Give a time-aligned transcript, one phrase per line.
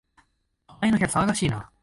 [0.79, 1.69] 隣の部屋、騒がしいな